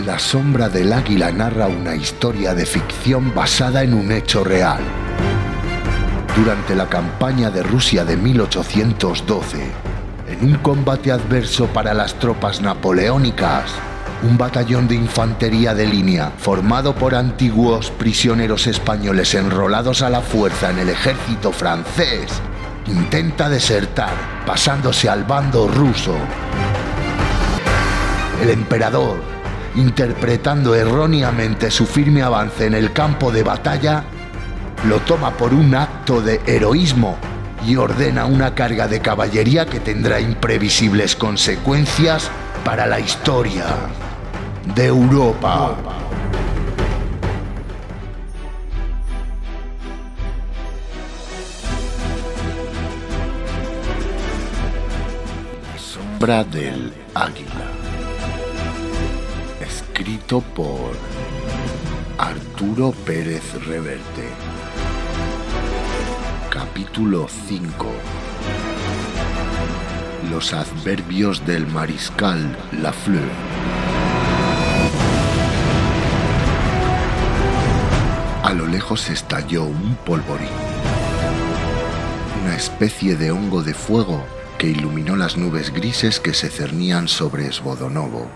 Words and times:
La 0.00 0.18
sombra 0.18 0.68
del 0.68 0.92
águila 0.92 1.30
narra 1.30 1.68
una 1.68 1.94
historia 1.94 2.54
de 2.54 2.66
ficción 2.66 3.34
basada 3.34 3.82
en 3.82 3.94
un 3.94 4.10
hecho 4.10 4.42
real. 4.42 4.80
Durante 6.34 6.74
la 6.74 6.88
campaña 6.88 7.50
de 7.50 7.62
Rusia 7.62 8.04
de 8.04 8.16
1812, 8.16 9.58
en 10.28 10.44
un 10.44 10.54
combate 10.56 11.12
adverso 11.12 11.66
para 11.66 11.94
las 11.94 12.14
tropas 12.14 12.60
napoleónicas, 12.60 13.70
un 14.22 14.38
batallón 14.38 14.88
de 14.88 14.94
infantería 14.94 15.74
de 15.74 15.86
línea 15.86 16.32
formado 16.38 16.94
por 16.94 17.14
antiguos 17.14 17.90
prisioneros 17.90 18.66
españoles 18.66 19.34
enrolados 19.34 20.02
a 20.02 20.10
la 20.10 20.20
fuerza 20.22 20.70
en 20.70 20.78
el 20.78 20.88
ejército 20.88 21.52
francés 21.52 22.42
intenta 22.86 23.48
desertar 23.48 24.12
pasándose 24.46 25.08
al 25.08 25.24
bando 25.24 25.68
ruso. 25.68 26.14
El 28.42 28.50
emperador, 28.50 29.20
interpretando 29.74 30.74
erróneamente 30.74 31.70
su 31.70 31.86
firme 31.86 32.22
avance 32.22 32.66
en 32.66 32.74
el 32.74 32.92
campo 32.92 33.32
de 33.32 33.42
batalla, 33.42 34.04
lo 34.88 35.00
toma 35.00 35.32
por 35.32 35.54
un 35.54 35.74
acto 35.74 36.20
de 36.20 36.40
heroísmo 36.46 37.16
y 37.66 37.76
ordena 37.76 38.26
una 38.26 38.54
carga 38.54 38.88
de 38.88 39.00
caballería 39.00 39.66
que 39.66 39.80
tendrá 39.80 40.20
imprevisibles 40.20 41.14
consecuencias 41.14 42.30
para 42.64 42.86
la 42.86 43.00
historia 43.00 43.66
de 44.74 44.86
Europa. 44.86 45.76
Sombra 55.76 56.44
del 56.44 56.92
Águila. 57.14 57.81
Por 60.40 60.96
Arturo 62.16 62.92
Pérez 63.04 63.52
Reverte. 63.66 64.30
Capítulo 66.48 67.26
5. 67.28 67.86
Los 70.30 70.54
adverbios 70.54 71.44
del 71.44 71.66
mariscal 71.66 72.56
Lafleur. 72.80 73.28
A 78.42 78.54
lo 78.54 78.66
lejos 78.66 79.10
estalló 79.10 79.64
un 79.64 79.96
polvorín. 79.96 80.48
Una 82.42 82.56
especie 82.56 83.16
de 83.16 83.32
hongo 83.32 83.62
de 83.62 83.74
fuego 83.74 84.24
que 84.56 84.68
iluminó 84.68 85.14
las 85.14 85.36
nubes 85.36 85.74
grises 85.74 86.20
que 86.20 86.32
se 86.32 86.48
cernían 86.48 87.06
sobre 87.08 87.48
Esbodonovo, 87.48 88.30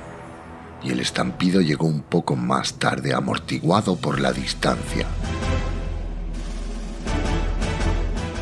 y 0.83 0.91
el 0.91 1.01
estampido 1.01 1.61
llegó 1.61 1.87
un 1.87 2.03
poco 2.03 2.37
más 2.37 2.75
tarde 2.75 3.15
amortiguado 3.15 3.97
por 3.97 4.21
la 4.21 4.33
distancia. 4.33 5.07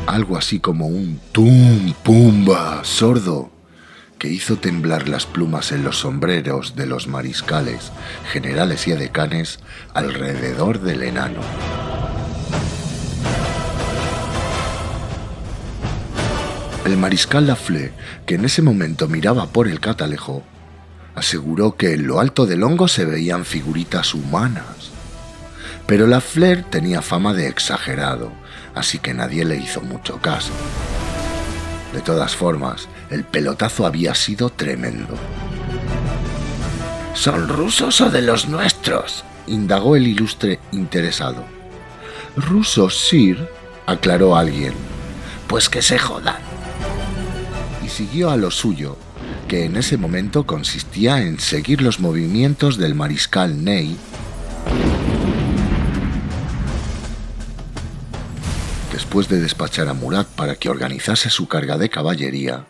Algo 0.07 0.37
así 0.37 0.59
como 0.59 0.87
un 0.87 1.19
tum 1.31 1.93
pumba 2.03 2.83
sordo 2.83 3.51
que 4.19 4.29
hizo 4.29 4.57
temblar 4.57 5.09
las 5.09 5.25
plumas 5.25 5.71
en 5.71 5.83
los 5.83 5.99
sombreros 5.99 6.75
de 6.75 6.85
los 6.85 7.07
mariscales, 7.07 7.91
generales 8.31 8.87
y 8.87 8.91
edecanes 8.91 9.59
alrededor 9.93 10.79
del 10.79 11.03
enano. 11.03 11.41
El 16.85 16.97
mariscal 16.97 17.47
Lafleur, 17.47 17.91
que 18.27 18.35
en 18.35 18.45
ese 18.45 18.61
momento 18.61 19.07
miraba 19.07 19.47
por 19.47 19.67
el 19.67 19.79
catalejo, 19.79 20.43
aseguró 21.15 21.75
que 21.75 21.93
en 21.93 22.07
lo 22.07 22.19
alto 22.19 22.45
del 22.45 22.63
hongo 22.63 22.87
se 22.87 23.05
veían 23.05 23.45
figuritas 23.45 24.13
humanas. 24.13 24.91
Pero 25.87 26.07
Lafleur 26.07 26.63
tenía 26.63 27.01
fama 27.01 27.33
de 27.33 27.47
exagerado, 27.47 28.31
así 28.73 28.99
que 28.99 29.13
nadie 29.13 29.45
le 29.45 29.57
hizo 29.57 29.81
mucho 29.81 30.19
caso. 30.19 30.51
De 31.93 32.01
todas 32.01 32.35
formas, 32.35 32.89
el 33.09 33.23
pelotazo 33.23 33.85
había 33.85 34.15
sido 34.15 34.49
tremendo. 34.49 35.15
¿Son 37.13 37.47
rusos 37.47 38.01
o 38.01 38.09
de 38.09 38.21
los 38.21 38.47
nuestros? 38.47 39.23
indagó 39.47 39.95
el 39.95 40.07
ilustre 40.07 40.59
interesado. 40.71 41.45
Rusos, 42.35 42.97
Sir, 43.07 43.47
aclaró 43.85 44.35
alguien. 44.35 44.73
Pues 45.47 45.69
que 45.69 45.81
se 45.81 45.99
jodan 45.99 46.55
y 47.85 47.89
siguió 47.89 48.31
a 48.31 48.37
lo 48.37 48.49
suyo, 48.49 48.97
que 49.47 49.65
en 49.65 49.75
ese 49.75 49.97
momento 49.97 50.45
consistía 50.45 51.21
en 51.21 51.39
seguir 51.39 51.81
los 51.81 51.99
movimientos 51.99 52.77
del 52.77 52.95
mariscal 52.95 53.63
Ney, 53.63 53.95
después 58.91 59.29
de 59.29 59.39
despachar 59.39 59.87
a 59.87 59.93
Murat 59.93 60.27
para 60.27 60.55
que 60.55 60.69
organizase 60.69 61.29
su 61.29 61.47
carga 61.47 61.77
de 61.77 61.89
caballería, 61.89 62.65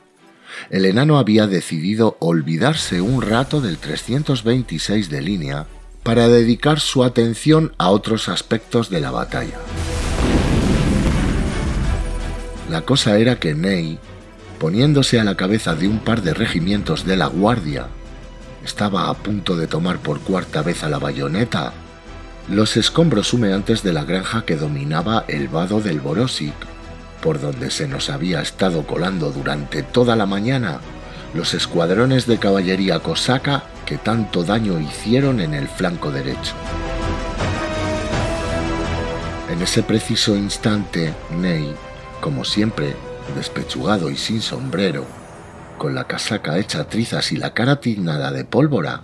el 0.70 0.86
enano 0.86 1.18
había 1.18 1.48
decidido 1.48 2.18
olvidarse 2.20 3.02
un 3.02 3.22
rato 3.22 3.62
del 3.62 3.78
326 3.78 5.10
de 5.10 5.22
línea 5.22 5.68
para 6.04 6.28
dedicar 6.28 6.80
su 6.80 7.04
atención 7.04 7.74
a 7.78 7.90
otros 7.90 8.30
aspectos 8.30 8.90
de 8.90 9.02
la 9.02 9.12
batalla. 9.12 9.58
La 12.70 12.82
cosa 12.82 13.18
era 13.18 13.40
que 13.40 13.54
Ney 13.54 14.00
poniéndose 14.60 15.20
a 15.20 15.24
la 15.24 15.36
cabeza 15.36 15.76
de 15.76 15.88
un 15.88 16.00
par 16.00 16.22
de 16.22 16.34
regimientos 16.34 17.06
de 17.06 17.18
la 17.18 17.28
Guardia. 17.28 17.88
Estaba 18.64 19.10
a 19.10 19.14
punto 19.14 19.56
de 19.56 19.68
tomar 19.68 20.00
por 20.00 20.20
cuarta 20.22 20.62
vez 20.62 20.84
a 20.84 20.90
la 20.90 21.00
bayoneta 21.00 21.74
los 22.48 22.78
escombros 22.78 23.34
humeantes 23.34 23.82
de 23.82 23.92
la 23.92 24.04
granja 24.04 24.46
que 24.46 24.56
dominaba 24.56 25.26
el 25.28 25.48
vado 25.48 25.82
del 25.82 26.00
Borosic, 26.00 26.54
por 27.22 27.42
donde 27.42 27.72
se 27.72 27.88
nos 27.88 28.10
había 28.10 28.42
estado 28.42 28.86
colando 28.86 29.32
durante 29.32 29.82
toda 29.82 30.16
la 30.16 30.28
mañana 30.28 30.80
los 31.34 31.54
escuadrones 31.54 32.28
de 32.28 32.38
caballería 32.38 33.00
cosaca 33.00 33.64
que 33.86 33.98
tanto 33.98 34.44
daño 34.44 34.80
hicieron 34.80 35.42
en 35.42 35.54
el 35.54 35.68
flanco 35.68 36.12
derecho. 36.12 36.54
En 39.50 39.62
ese 39.62 39.84
preciso 39.84 40.36
instante, 40.36 41.14
Ney, 41.32 41.74
como 42.22 42.46
siempre, 42.46 42.96
despechugado 43.34 44.10
y 44.10 44.18
sin 44.18 44.42
sombrero, 44.42 45.06
con 45.78 45.96
la 45.96 46.06
casaca 46.06 46.58
hecha 46.58 46.88
trizas 46.88 47.32
y 47.32 47.38
la 47.38 47.54
cara 47.54 47.80
tiznada 47.80 48.32
de 48.32 48.46
pólvora, 48.46 49.02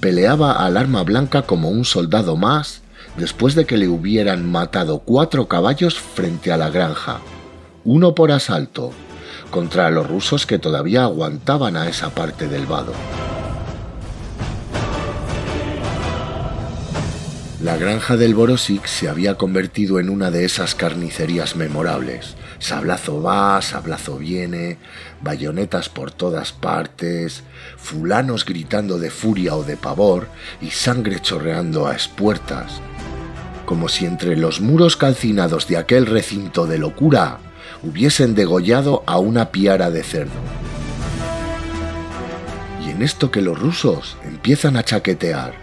peleaba 0.00 0.64
al 0.64 0.76
arma 0.76 1.02
blanca 1.02 1.42
como 1.42 1.68
un 1.68 1.84
soldado 1.84 2.36
más 2.36 2.82
después 3.16 3.54
de 3.54 3.66
que 3.66 3.76
le 3.76 3.88
hubieran 3.88 4.50
matado 4.50 5.00
cuatro 5.00 5.46
caballos 5.46 5.98
frente 5.98 6.52
a 6.52 6.56
la 6.56 6.70
granja, 6.70 7.20
uno 7.84 8.14
por 8.14 8.32
asalto, 8.32 8.92
contra 9.50 9.90
los 9.90 10.08
rusos 10.08 10.46
que 10.46 10.58
todavía 10.58 11.04
aguantaban 11.04 11.76
a 11.76 11.88
esa 11.88 12.10
parte 12.10 12.48
del 12.48 12.66
vado. 12.66 12.92
La 17.62 17.76
granja 17.76 18.16
del 18.16 18.34
Borosic 18.34 18.86
se 18.86 19.08
había 19.08 19.34
convertido 19.34 20.00
en 20.00 20.08
una 20.08 20.30
de 20.30 20.46
esas 20.46 20.74
carnicerías 20.74 21.56
memorables. 21.56 22.34
Sablazo 22.60 23.22
va, 23.22 23.60
sablazo 23.62 24.18
viene, 24.18 24.76
bayonetas 25.22 25.88
por 25.88 26.12
todas 26.12 26.52
partes, 26.52 27.42
fulanos 27.78 28.44
gritando 28.44 28.98
de 28.98 29.10
furia 29.10 29.56
o 29.56 29.64
de 29.64 29.78
pavor 29.78 30.28
y 30.60 30.68
sangre 30.68 31.20
chorreando 31.20 31.86
a 31.86 31.96
espuertas. 31.96 32.82
Como 33.64 33.88
si 33.88 34.04
entre 34.04 34.36
los 34.36 34.60
muros 34.60 34.96
calcinados 34.96 35.68
de 35.68 35.78
aquel 35.78 36.04
recinto 36.04 36.66
de 36.66 36.76
locura 36.76 37.38
hubiesen 37.82 38.34
degollado 38.34 39.04
a 39.06 39.18
una 39.18 39.50
piara 39.52 39.90
de 39.90 40.02
cerdo. 40.02 40.40
Y 42.84 42.90
en 42.90 43.00
esto 43.00 43.30
que 43.30 43.40
los 43.40 43.58
rusos 43.58 44.18
empiezan 44.22 44.76
a 44.76 44.84
chaquetear, 44.84 45.54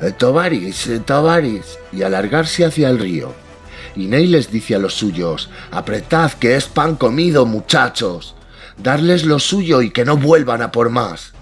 eh, 0.00 0.12
Tovaris, 0.16 0.86
eh, 0.86 1.00
Tovaris, 1.00 1.78
y 1.92 2.02
alargarse 2.02 2.64
hacia 2.64 2.88
el 2.88 2.98
río. 2.98 3.47
Y 3.96 4.06
Ney 4.06 4.26
les 4.26 4.50
dice 4.50 4.74
a 4.74 4.78
los 4.78 4.94
suyos, 4.94 5.50
apretad 5.70 6.32
que 6.32 6.56
es 6.56 6.66
pan 6.66 6.96
comido, 6.96 7.46
muchachos, 7.46 8.34
darles 8.76 9.24
lo 9.24 9.38
suyo 9.38 9.82
y 9.82 9.90
que 9.90 10.04
no 10.04 10.16
vuelvan 10.16 10.62
a 10.62 10.72
por 10.72 10.90
más. 10.90 11.32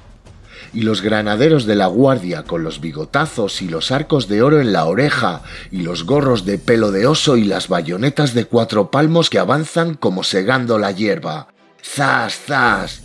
Y 0.72 0.82
los 0.82 1.00
granaderos 1.00 1.64
de 1.64 1.74
la 1.74 1.86
guardia, 1.86 2.42
con 2.42 2.62
los 2.62 2.80
bigotazos 2.80 3.62
y 3.62 3.68
los 3.68 3.90
arcos 3.90 4.28
de 4.28 4.42
oro 4.42 4.60
en 4.60 4.72
la 4.72 4.84
oreja, 4.84 5.42
y 5.70 5.82
los 5.82 6.04
gorros 6.04 6.44
de 6.44 6.58
pelo 6.58 6.90
de 6.90 7.06
oso 7.06 7.36
y 7.36 7.44
las 7.44 7.68
bayonetas 7.68 8.34
de 8.34 8.44
cuatro 8.44 8.90
palmos 8.90 9.30
que 9.30 9.38
avanzan 9.38 9.94
como 9.94 10.22
segando 10.22 10.78
la 10.78 10.90
hierba. 10.90 11.48
¡Zas, 11.82 12.34
zas! 12.46 13.02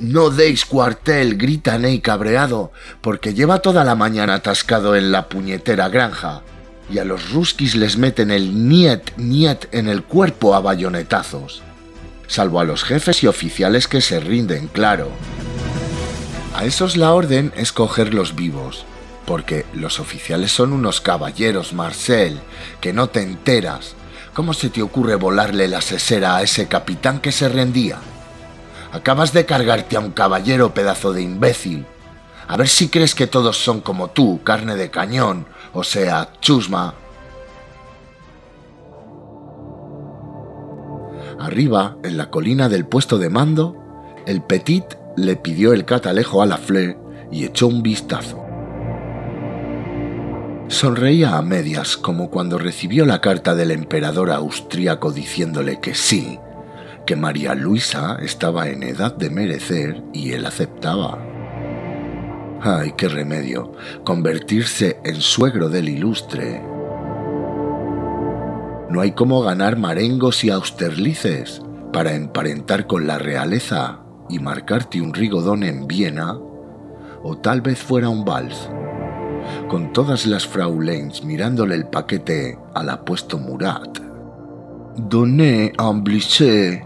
No 0.00 0.30
deis 0.30 0.64
cuartel, 0.64 1.36
grita 1.36 1.78
Ney 1.78 2.00
cabreado, 2.00 2.72
porque 3.02 3.34
lleva 3.34 3.60
toda 3.60 3.84
la 3.84 3.94
mañana 3.94 4.36
atascado 4.36 4.96
en 4.96 5.12
la 5.12 5.28
puñetera 5.28 5.90
granja, 5.90 6.42
y 6.90 6.98
a 6.98 7.04
los 7.04 7.30
ruskis 7.30 7.76
les 7.76 7.96
meten 7.96 8.30
el 8.30 8.68
niet, 8.68 9.16
niet 9.16 9.68
en 9.70 9.88
el 9.88 10.02
cuerpo 10.02 10.54
a 10.54 10.60
bayonetazos. 10.60 11.62
Salvo 12.26 12.60
a 12.60 12.64
los 12.64 12.84
jefes 12.84 13.22
y 13.22 13.26
oficiales 13.26 13.86
que 13.86 14.00
se 14.00 14.20
rinden, 14.20 14.68
claro. 14.68 15.10
A 16.54 16.64
esos 16.64 16.96
la 16.96 17.12
orden 17.12 17.52
es 17.56 17.72
cogerlos 17.72 18.34
vivos, 18.34 18.84
porque 19.24 19.64
los 19.72 20.00
oficiales 20.00 20.52
son 20.52 20.72
unos 20.72 21.00
caballeros, 21.00 21.72
Marcel, 21.72 22.40
que 22.80 22.92
no 22.92 23.08
te 23.08 23.22
enteras. 23.22 23.94
¿Cómo 24.34 24.52
se 24.52 24.68
te 24.68 24.82
ocurre 24.82 25.14
volarle 25.14 25.68
la 25.68 25.80
sesera 25.80 26.36
a 26.36 26.42
ese 26.42 26.66
capitán 26.68 27.20
que 27.20 27.32
se 27.32 27.48
rendía? 27.48 27.98
Acabas 28.92 29.32
de 29.32 29.46
cargarte 29.46 29.96
a 29.96 30.00
un 30.00 30.10
caballero, 30.10 30.74
pedazo 30.74 31.12
de 31.12 31.22
imbécil. 31.22 31.86
A 32.48 32.56
ver 32.56 32.68
si 32.68 32.88
crees 32.88 33.14
que 33.14 33.28
todos 33.28 33.56
son 33.56 33.80
como 33.80 34.10
tú, 34.10 34.42
carne 34.42 34.74
de 34.74 34.90
cañón, 34.90 35.46
o 35.72 35.84
sea, 35.84 36.32
chusma. 36.40 36.94
Arriba, 41.38 41.96
en 42.02 42.16
la 42.16 42.30
colina 42.30 42.68
del 42.68 42.86
puesto 42.86 43.18
de 43.18 43.30
mando, 43.30 43.76
el 44.26 44.42
Petit 44.42 44.84
le 45.16 45.36
pidió 45.36 45.72
el 45.72 45.84
catalejo 45.84 46.42
a 46.42 46.46
la 46.46 46.58
Fleur 46.58 46.96
y 47.30 47.44
echó 47.44 47.66
un 47.66 47.82
vistazo. 47.82 48.44
Sonreía 50.68 51.36
a 51.36 51.42
medias 51.42 51.96
como 51.96 52.30
cuando 52.30 52.58
recibió 52.58 53.04
la 53.04 53.20
carta 53.20 53.54
del 53.54 53.70
emperador 53.70 54.30
austríaco 54.30 55.12
diciéndole 55.12 55.80
que 55.80 55.94
sí, 55.94 56.38
que 57.06 57.16
María 57.16 57.54
Luisa 57.54 58.18
estaba 58.22 58.68
en 58.68 58.82
edad 58.82 59.16
de 59.16 59.30
merecer 59.30 60.02
y 60.12 60.32
él 60.32 60.46
aceptaba. 60.46 61.29
Ay, 62.62 62.92
qué 62.96 63.08
remedio, 63.08 63.72
convertirse 64.04 65.00
en 65.04 65.20
suegro 65.20 65.68
del 65.68 65.88
ilustre. 65.88 66.62
No 68.90 69.00
hay 69.00 69.12
como 69.12 69.40
ganar 69.42 69.78
marengos 69.78 70.44
y 70.44 70.50
austerlices 70.50 71.62
para 71.92 72.14
emparentar 72.14 72.86
con 72.86 73.06
la 73.06 73.18
realeza 73.18 74.00
y 74.28 74.40
marcarte 74.40 75.00
un 75.00 75.14
rigodón 75.14 75.62
en 75.62 75.86
Viena, 75.86 76.36
o 77.22 77.38
tal 77.38 77.60
vez 77.60 77.78
fuera 77.78 78.08
un 78.08 78.24
vals 78.24 78.68
con 79.68 79.92
todas 79.92 80.26
las 80.26 80.46
fraulains 80.46 81.24
mirándole 81.24 81.74
el 81.74 81.86
paquete 81.86 82.58
al 82.74 82.90
apuesto 82.90 83.38
Murat. 83.38 83.98
Donné 84.96 85.72
un 85.78 86.04
blissé 86.04 86.84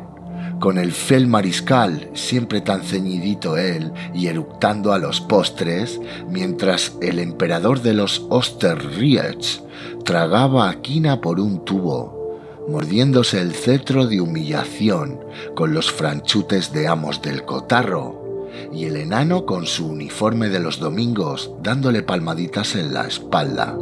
con 0.61 0.79
el 0.79 0.93
fel 0.93 1.27
mariscal, 1.27 2.11
siempre 2.15 2.61
tan 2.61 2.83
ceñidito 2.83 3.57
él 3.57 3.93
y 4.15 4.29
eructando 4.29 4.93
a 4.93 4.99
los 4.99 5.21
postres, 5.21 6.01
mientras 6.29 6.97
el 7.01 7.19
emperador 7.19 7.83
de 7.83 7.95
los 7.95 8.27
Osterriets 8.31 9.63
tragaba 10.05 10.69
a 10.69 10.81
quina 10.81 11.21
por 11.21 11.41
un 11.41 11.65
tubo, 11.65 12.41
mordiéndose 12.69 13.41
el 13.41 13.53
cetro 13.53 14.07
de 14.07 14.21
humillación 14.21 15.21
con 15.55 15.75
los 15.75 15.93
franchutes 15.93 16.73
de 16.73 16.89
amos 16.89 17.21
del 17.21 17.45
cotarro 17.45 18.49
y 18.73 18.85
el 18.85 18.97
enano 18.97 19.45
con 19.47 19.67
su 19.67 19.87
uniforme 19.87 20.49
de 20.49 20.61
los 20.61 20.79
domingos 20.79 21.53
dándole 21.63 22.03
palmaditas 22.03 22.75
en 22.77 22.95
la 22.95 23.07
espalda. 23.07 23.77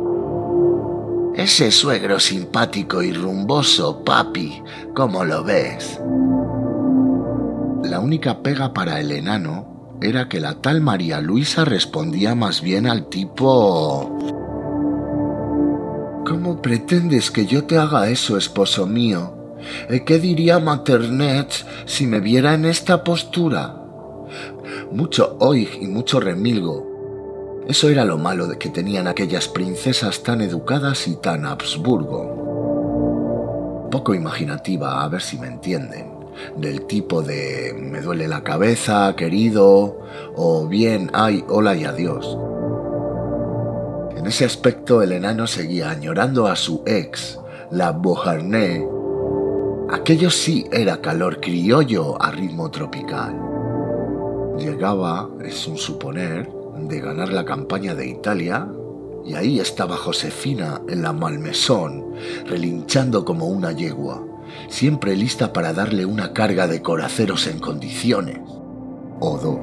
Ese 1.35 1.71
suegro 1.71 2.21
simpático 2.21 3.03
y 3.03 3.13
rumboso, 3.13 4.05
papi, 4.05 4.63
¿cómo 4.95 5.25
lo 5.25 5.43
ves? 5.43 5.99
La 7.85 8.01
única 8.01 8.43
pega 8.43 8.73
para 8.73 9.01
el 9.01 9.13
enano 9.13 9.99
era 10.01 10.29
que 10.29 10.41
la 10.41 10.55
tal 10.55 10.81
María 10.81 11.21
Luisa 11.21 11.65
respondía 11.65 12.35
más 12.35 12.61
bien 12.63 12.87
al 12.87 13.09
tipo... 13.09 14.19
¿Cómo 16.27 16.63
pretendes 16.63 17.31
que 17.31 17.47
yo 17.47 17.65
te 17.65 17.79
haga 17.79 18.09
eso, 18.09 18.37
esposo 18.37 18.87
mío? 18.87 19.57
¿Qué 20.07 20.19
diría 20.19 20.59
Maternet 20.59 21.53
si 21.85 22.07
me 22.07 22.21
viera 22.21 22.55
en 22.55 22.65
esta 22.65 23.05
postura? 23.05 23.83
mucho 24.93 25.37
oig 25.41 25.79
y 25.81 25.87
mucho 25.87 26.21
remilgo. 26.21 27.65
Eso 27.67 27.89
era 27.89 28.05
lo 28.05 28.19
malo 28.19 28.47
de 28.47 28.59
que 28.59 28.69
tenían 28.69 29.07
aquellas 29.07 29.49
princesas 29.49 30.23
tan 30.23 30.43
educadas 30.43 31.09
y 31.09 31.17
tan 31.17 31.47
Habsburgo. 31.47 32.41
Poco 33.91 34.15
imaginativa, 34.15 35.03
a 35.03 35.09
ver 35.09 35.23
si 35.23 35.39
me 35.39 35.47
entienden. 35.47 36.12
Del 36.57 36.87
tipo 36.87 37.23
de 37.23 37.75
me 37.79 38.01
duele 38.01 38.29
la 38.29 38.43
cabeza, 38.43 39.15
querido, 39.17 39.99
o 40.37 40.67
bien, 40.67 41.11
ay, 41.13 41.45
hola 41.49 41.75
y 41.77 41.85
adiós. 41.85 42.39
En 44.17 44.27
ese 44.27 44.45
aspecto 44.45 45.03
el 45.03 45.13
enano 45.13 45.47
seguía 45.47 45.91
añorando 45.91 46.47
a 46.47 46.57
su 46.57 46.83
ex, 46.87 47.39
la 47.71 47.93
Beauharnais. 47.93 48.85
Aquello 49.91 50.31
sí 50.31 50.67
era 50.71 51.01
calor 51.01 51.41
criollo 51.41 52.21
a 52.23 52.31
ritmo 52.31 52.71
tropical. 52.71 53.35
Llegaba, 54.59 55.29
es 55.45 55.67
un 55.67 55.77
suponer, 55.77 56.49
de 56.79 57.01
ganar 57.01 57.33
la 57.33 57.45
campaña 57.45 57.95
de 57.95 58.07
Italia, 58.07 58.69
y 59.25 59.35
ahí 59.35 59.61
estaba 59.61 59.97
Josefina 59.97 60.83
en 60.89 61.03
la 61.03 61.13
Malmesón, 61.13 62.15
relinchando 62.47 63.25
como 63.25 63.47
una 63.47 63.73
yegua, 63.73 64.23
siempre 64.69 65.17
lista 65.17 65.53
para 65.53 65.73
darle 65.73 66.07
una 66.07 66.33
carga 66.33 66.67
de 66.67 66.83
coraceros 66.83 67.47
en 67.47 67.59
condiciones. 67.59 68.41
O 69.21 69.39
dos. 69.39 69.61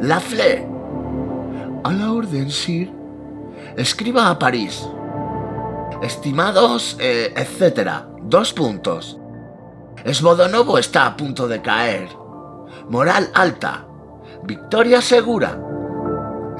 La 0.00 0.20
Fle. 0.20 0.66
A 1.84 1.92
la 1.92 2.12
orden, 2.12 2.50
Sir. 2.50 2.92
Escriba 3.76 4.30
a 4.30 4.38
París. 4.38 4.88
Estimados, 6.02 6.96
eh, 7.00 7.32
etcétera. 7.36 8.08
Dos 8.22 8.52
puntos. 8.52 9.18
Esbodonovo 10.04 10.78
está 10.78 11.06
a 11.06 11.16
punto 11.16 11.46
de 11.46 11.62
caer 11.62 12.22
moral 12.88 13.30
alta, 13.34 13.86
victoria 14.44 15.00
segura. 15.00 15.58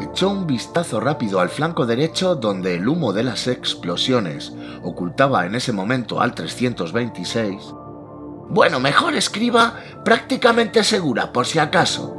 Echó 0.03 0.31
un 0.31 0.49
vistazo 0.49 0.99
rápido 0.99 1.39
al 1.39 1.49
flanco 1.49 1.87
derecho 1.87 2.35
donde 2.35 2.75
el 2.75 2.89
humo 2.89 3.13
de 3.13 3.23
las 3.23 3.47
explosiones 3.47 4.53
ocultaba 4.83 5.47
en 5.47 5.55
ese 5.55 5.73
momento 5.73 6.21
al 6.21 6.35
326. 6.35 7.73
Bueno, 8.49 8.81
mejor 8.81 9.15
escriba 9.15 9.77
prácticamente 10.05 10.83
segura, 10.83 11.33
por 11.33 11.47
si 11.47 11.61
acaso. 11.61 12.17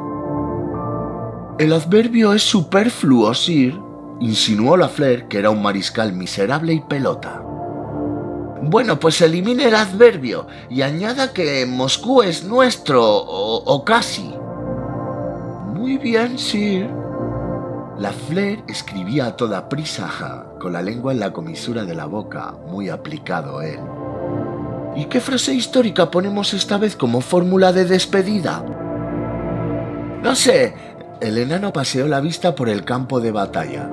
El 1.59 1.73
adverbio 1.73 2.31
es 2.31 2.43
superfluo, 2.43 3.33
Sir, 3.33 3.77
insinuó 4.21 4.77
la 4.77 4.87
Flair, 4.87 5.27
que 5.27 5.39
era 5.39 5.49
un 5.49 5.61
mariscal 5.61 6.13
miserable 6.13 6.73
y 6.73 6.79
pelota. 6.79 7.43
Bueno, 8.61 8.97
pues 8.97 9.21
elimine 9.21 9.67
el 9.67 9.75
adverbio 9.75 10.47
y 10.69 10.83
añada 10.83 11.33
que 11.33 11.65
Moscú 11.65 12.21
es 12.21 12.45
nuestro, 12.45 13.03
o, 13.05 13.83
casi. 13.83 14.33
Muy 15.73 15.97
bien, 15.97 16.39
Sir. 16.39 17.02
La 17.97 18.11
Flair 18.11 18.63
escribía 18.67 19.27
a 19.27 19.35
toda 19.35 19.69
prisa, 19.69 20.47
con 20.59 20.73
la 20.73 20.81
lengua 20.81 21.11
en 21.11 21.19
la 21.19 21.31
comisura 21.31 21.83
de 21.83 21.93
la 21.93 22.05
boca, 22.05 22.55
muy 22.67 22.89
aplicado 22.89 23.61
él. 23.61 23.79
¿Y 24.95 25.05
qué 25.05 25.19
frase 25.19 25.53
histórica 25.53 26.09
ponemos 26.09 26.53
esta 26.53 26.77
vez 26.77 26.95
como 26.95 27.21
fórmula 27.21 27.71
de 27.71 27.85
despedida? 27.85 28.65
No 30.23 30.35
sé, 30.35 30.73
el 31.21 31.37
enano 31.37 31.71
paseó 31.71 32.07
la 32.07 32.19
vista 32.19 32.55
por 32.55 32.67
el 32.67 32.83
campo 32.83 33.19
de 33.19 33.31
batalla. 33.31 33.89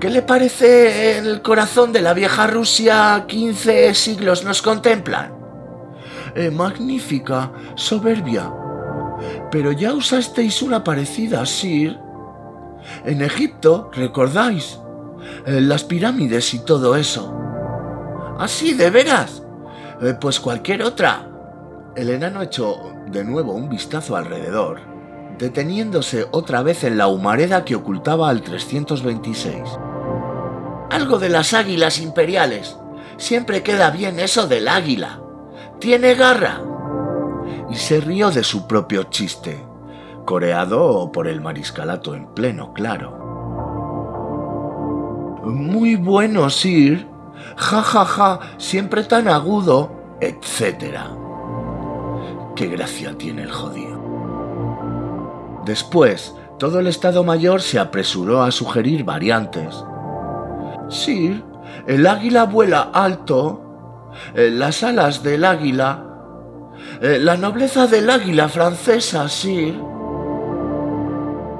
¿Qué 0.00 0.10
le 0.10 0.22
parece 0.22 1.18
el 1.18 1.40
corazón 1.42 1.92
de 1.92 2.02
la 2.02 2.14
vieja 2.14 2.48
Rusia 2.48 3.24
15 3.28 3.94
siglos 3.94 4.44
nos 4.44 4.60
contemplan? 4.60 5.32
Eh, 6.34 6.50
magnífica, 6.50 7.52
soberbia. 7.76 8.52
Pero 9.50 9.72
ya 9.72 9.92
usasteis 9.92 10.62
una 10.62 10.82
parecida, 10.82 11.44
Sir. 11.46 12.07
En 13.04 13.22
Egipto, 13.22 13.90
¿recordáis? 13.94 14.78
Eh, 15.46 15.60
las 15.60 15.84
pirámides 15.84 16.54
y 16.54 16.60
todo 16.60 16.96
eso. 16.96 17.34
¿Así, 18.38 18.74
de 18.74 18.90
veras? 18.90 19.42
Eh, 20.00 20.14
pues 20.20 20.40
cualquier 20.40 20.82
otra. 20.82 21.28
El 21.96 22.10
enano 22.10 22.42
echó 22.42 22.92
de 23.10 23.24
nuevo 23.24 23.52
un 23.52 23.68
vistazo 23.68 24.16
alrededor, 24.16 24.80
deteniéndose 25.38 26.26
otra 26.30 26.62
vez 26.62 26.84
en 26.84 26.98
la 26.98 27.08
humareda 27.08 27.64
que 27.64 27.74
ocultaba 27.74 28.28
al 28.28 28.42
326. 28.42 29.62
Algo 30.90 31.18
de 31.18 31.28
las 31.28 31.54
águilas 31.54 32.00
imperiales. 32.00 32.76
Siempre 33.16 33.62
queda 33.62 33.90
bien 33.90 34.20
eso 34.20 34.46
del 34.46 34.68
águila. 34.68 35.20
Tiene 35.80 36.14
garra. 36.14 36.62
Y 37.70 37.74
se 37.76 38.00
rió 38.00 38.30
de 38.30 38.44
su 38.44 38.66
propio 38.66 39.04
chiste, 39.04 39.64
coreado 40.28 41.10
por 41.10 41.26
el 41.26 41.40
mariscalato 41.40 42.14
en 42.14 42.26
pleno, 42.26 42.74
claro. 42.74 43.16
Muy 45.42 45.96
bueno, 45.96 46.50
Sir. 46.50 47.08
Ja, 47.56 47.80
ja, 47.80 48.04
ja, 48.04 48.38
siempre 48.58 49.04
tan 49.04 49.26
agudo, 49.26 49.90
etc. 50.20 50.98
Qué 52.54 52.66
gracia 52.66 53.16
tiene 53.16 53.44
el 53.44 53.50
jodido. 53.50 55.62
Después, 55.64 56.34
todo 56.58 56.80
el 56.80 56.88
Estado 56.88 57.24
Mayor 57.24 57.62
se 57.62 57.78
apresuró 57.78 58.42
a 58.42 58.50
sugerir 58.50 59.04
variantes, 59.04 59.82
Sir, 60.90 61.42
el 61.86 62.06
águila 62.06 62.44
vuela 62.44 62.90
alto, 62.92 64.10
eh, 64.34 64.50
las 64.50 64.82
alas 64.82 65.22
del 65.22 65.46
águila, 65.46 66.04
eh, 67.00 67.18
la 67.18 67.38
nobleza 67.38 67.86
del 67.86 68.10
águila 68.10 68.50
francesa, 68.50 69.26
Sir. 69.30 69.96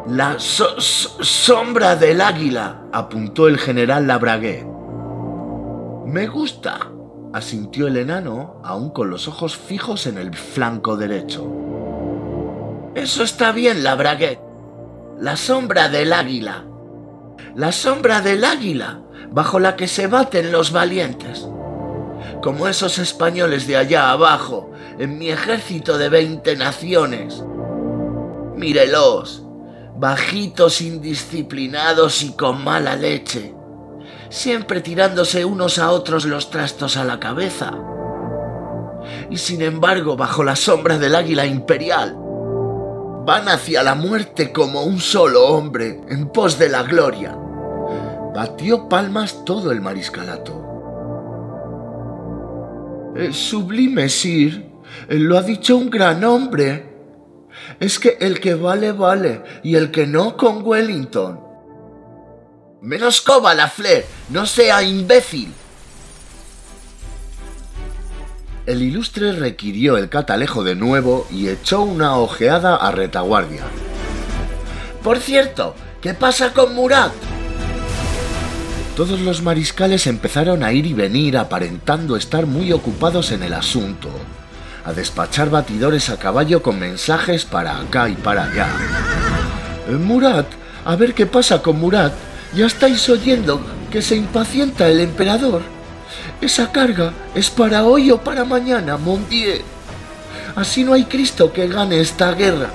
La 0.09 0.37
sombra 0.39 1.95
del 1.95 2.23
águila, 2.23 2.85
apuntó 2.93 3.47
el 3.47 3.59
general 3.59 4.07
Labraguet. 4.07 4.67
Me 6.07 6.27
gusta, 6.27 6.79
asintió 7.35 7.89
el 7.89 7.99
enano, 7.99 8.63
aún 8.65 8.89
con 8.89 9.11
los 9.11 9.29
ojos 9.29 9.59
fijos 9.59 10.07
en 10.07 10.17
el 10.17 10.35
flanco 10.35 10.97
derecho. 10.97 11.47
Eso 12.95 13.23
está 13.23 13.53
bien, 13.53 13.85
Labraguet. 13.85 14.41
La 15.21 15.37
sombra 15.37 15.91
del 15.91 16.15
águila. 16.15 16.65
La 17.55 17.71
sombra 17.71 18.23
del 18.23 18.47
águila, 18.47 19.03
bajo 19.31 19.59
la 19.59 19.77
que 19.77 19.89
se 19.89 20.07
baten 20.07 20.53
los 20.53 20.73
valientes. 20.73 21.47
Como 22.43 22.67
esos 22.67 22.99
españoles 22.99 23.67
de 23.67 23.77
allá 23.77 24.11
abajo, 24.11 24.71
en 24.99 25.19
mi 25.19 25.29
ejército 25.29 25.99
de 25.99 26.09
veinte 26.09 26.57
naciones. 26.57 27.45
Mírelos, 28.57 29.45
bajitos, 29.99 30.81
indisciplinados 30.81 32.23
y 32.23 32.33
con 32.33 32.63
mala 32.63 32.97
leche 32.97 33.55
siempre 34.31 34.81
tirándose 34.81 35.45
unos 35.45 35.79
a 35.79 35.91
otros 35.91 36.25
los 36.25 36.51
trastos 36.51 36.97
a 36.97 37.05
la 37.05 37.19
cabeza. 37.19 37.73
Y 39.31 39.37
sin 39.37 39.63
embargo, 39.63 40.17
bajo 40.17 40.45
la 40.45 40.57
sombra 40.57 40.99
del 40.99 41.15
águila 41.15 41.47
imperial, 41.47 42.15
van 43.25 43.49
hacia 43.49 43.83
la 43.83 43.95
muerte 43.95 44.53
como 44.53 44.83
un 44.83 45.01
solo 45.01 45.47
hombre, 45.49 46.01
en 46.09 46.29
pos 46.29 46.59
de 46.59 46.69
la 46.69 46.83
gloria. 46.83 47.37
Batió 48.35 48.89
palmas 48.89 49.45
todo 49.45 49.73
el 49.73 49.81
mariscalato. 49.81 50.65
El 53.17 53.35
sublime 53.35 54.09
Sir 54.09 54.71
lo 55.09 55.37
ha 55.39 55.43
dicho 55.43 55.77
un 55.77 55.91
gran 55.91 56.23
hombre. 56.25 56.88
Es 57.81 57.99
que 57.99 58.19
el 58.21 58.41
que 58.41 58.55
vale, 58.55 58.93
vale, 58.93 59.43
y 59.63 59.77
el 59.77 59.91
que 59.91 60.07
no 60.07 60.37
con 60.37 60.67
Wellington. 60.67 61.41
Menoscoba 62.83 63.55
la 63.55 63.69
fle, 63.69 64.05
no 64.31 64.47
sea 64.47 64.83
imbécil. 64.83 65.53
El 68.67 68.83
ilustre 68.83 69.33
requirió 69.33 69.97
el 69.97 70.09
catalejo 70.09 70.63
de 70.63 70.75
nuevo 70.75 71.27
y 71.31 71.49
echó 71.49 71.83
una 71.83 72.17
ojeada 72.17 72.77
a 72.77 72.91
retaguardia. 72.91 73.63
Por 75.03 75.19
cierto, 75.21 75.75
¿qué 76.03 76.15
pasa 76.15 76.53
con 76.53 76.75
Murat? 76.75 77.13
Todos 78.97 79.21
los 79.21 79.43
mariscales 79.43 80.07
empezaron 80.09 80.65
a 80.65 80.73
ir 80.73 80.85
y 80.85 80.93
venir 80.93 81.39
aparentando 81.39 82.17
estar 82.17 82.47
muy 82.47 82.73
ocupados 82.73 83.31
en 83.31 83.45
el 83.45 83.55
asunto, 83.55 84.11
a 84.85 84.93
despachar 84.93 85.51
batidores 85.51 86.11
a 86.11 86.19
caballo 86.19 86.63
con 86.63 86.79
mensajes 86.79 87.45
para 87.45 87.79
acá 87.79 88.09
y 88.09 88.15
para 88.15 88.45
allá. 88.45 88.69
Murat, 89.97 90.47
a 90.85 90.97
ver 90.97 91.15
qué 91.15 91.27
pasa 91.27 91.63
con 91.63 91.81
Murat, 91.81 92.13
ya 92.55 92.67
estáis 92.67 93.09
oyendo 93.09 93.61
que 93.91 94.03
se 94.03 94.17
impacienta 94.17 94.89
el 94.89 95.01
emperador. 95.01 95.63
Esa 96.41 96.71
carga 96.71 97.13
es 97.35 97.51
para 97.51 97.85
hoy 97.85 98.11
o 98.11 98.19
para 98.19 98.45
mañana, 98.45 98.97
mon 98.97 99.27
Así 100.57 100.85
no 100.85 100.93
hay 100.93 101.05
Cristo 101.05 101.53
que 101.53 101.69
gane 101.69 102.01
esta 102.01 102.33
guerra. 102.33 102.71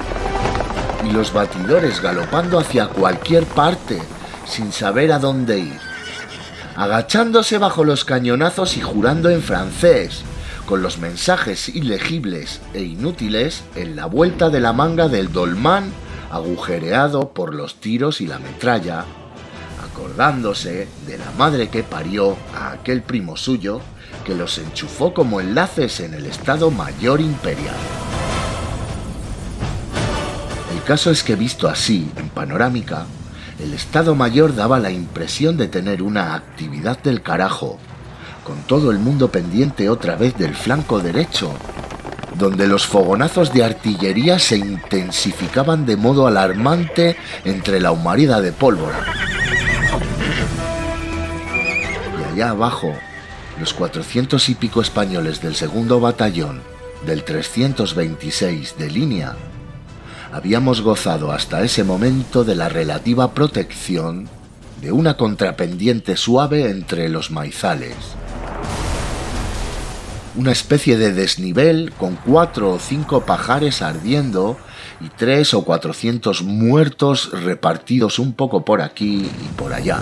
Y 1.08 1.12
los 1.12 1.34
batidores 1.34 2.02
galopando 2.02 2.60
hacia 2.60 2.88
cualquier 2.88 3.46
parte, 3.46 4.00
sin 4.46 4.72
saber 4.72 5.12
a 5.12 5.20
dónde 5.20 5.60
ir. 5.60 5.80
Agachándose 6.76 7.58
bajo 7.58 7.84
los 7.84 8.06
cañonazos 8.06 8.78
y 8.78 8.82
jurando 8.82 9.30
en 9.30 9.42
francés, 9.42 10.24
con 10.66 10.82
los 10.82 10.98
mensajes 10.98 11.70
ilegibles 11.70 12.62
e 12.74 12.82
inútiles 12.82 13.64
en 13.76 13.96
la 13.96 14.06
vuelta 14.06 14.50
de 14.50 14.60
la 14.60 14.74
manga 14.74 15.08
del 15.08 15.32
dolmán 15.32 15.92
agujereado 16.32 17.34
por 17.34 17.54
los 17.54 17.76
tiros 17.76 18.22
y 18.22 18.28
la 18.28 18.40
metralla 18.40 19.06
acordándose 19.84 20.88
de 21.06 21.18
la 21.18 21.32
madre 21.38 21.70
que 21.70 21.84
parió 21.84 22.36
a 22.56 22.72
aquel 22.72 23.02
primo 23.02 23.38
suyo 23.38 23.82
que 24.26 24.34
los 24.34 24.58
enchufó 24.58 25.14
como 25.14 25.42
enlaces 25.42 26.00
en 26.00 26.14
el 26.14 26.26
Estado 26.26 26.72
Mayor 26.72 27.22
Imperial. 27.22 27.76
El 30.74 30.82
caso 30.84 31.12
es 31.12 31.24
que 31.24 31.36
visto 31.36 31.68
así, 31.68 32.10
en 32.18 32.30
panorámica, 32.30 33.06
el 33.60 33.74
Estado 33.74 34.16
Mayor 34.16 34.56
daba 34.56 34.80
la 34.80 34.92
impresión 34.92 35.58
de 35.58 35.68
tener 35.68 36.02
una 36.02 36.36
actividad 36.36 36.98
del 37.02 37.22
carajo, 37.22 37.80
con 38.44 38.62
todo 38.64 38.92
el 38.92 39.00
mundo 39.00 39.30
pendiente 39.32 39.90
otra 39.90 40.16
vez 40.16 40.38
del 40.38 40.56
flanco 40.56 41.00
derecho, 41.00 41.54
donde 42.38 42.68
los 42.68 42.86
fogonazos 42.86 43.54
de 43.54 43.64
artillería 43.64 44.40
se 44.40 44.58
intensificaban 44.58 45.86
de 45.86 45.98
modo 45.98 46.28
alarmante 46.28 47.16
entre 47.46 47.80
la 47.80 47.92
humareda 47.92 48.42
de 48.42 48.52
pólvora 48.52 49.04
allá 52.34 52.50
abajo, 52.50 52.96
los 53.60 53.76
cuatrocientos 53.76 54.50
y 54.50 54.56
pico 54.56 54.82
españoles 54.82 55.40
del 55.40 55.54
segundo 55.54 56.00
batallón 56.00 56.62
del 57.06 57.24
326 57.24 58.76
de 58.78 58.90
línea 58.90 59.36
habíamos 60.32 60.82
gozado 60.82 61.32
hasta 61.32 61.62
ese 61.62 61.84
momento 61.84 62.44
de 62.44 62.56
la 62.56 62.70
relativa 62.70 63.36
protección 63.36 64.28
de 64.82 64.92
una 64.92 65.16
contrapendiente 65.16 66.18
suave 66.18 66.72
entre 66.72 67.08
los 67.08 67.30
maizales. 67.30 67.96
Una 70.36 70.52
especie 70.52 70.98
de 70.98 71.14
desnivel 71.14 71.94
con 71.98 72.16
cuatro 72.16 72.72
o 72.72 72.80
cinco 72.80 73.22
pajares 73.22 73.82
ardiendo 73.82 74.58
y 75.00 75.10
tres 75.10 75.54
o 75.54 75.64
cuatrocientos 75.64 76.42
muertos 76.42 77.30
repartidos 77.44 78.18
un 78.18 78.34
poco 78.34 78.66
por 78.66 78.82
aquí 78.82 79.26
y 79.26 79.48
por 79.56 79.74
allá 79.74 80.02